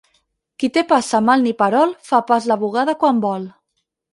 Qui 0.61 0.69
té 0.77 0.83
pas 0.91 1.09
semal 1.15 1.45
ni 1.49 1.53
perol 1.61 1.93
fa 2.09 2.23
pas 2.33 2.49
la 2.53 2.59
bugada 2.65 2.99
quan 3.05 3.25
vol. 3.29 3.47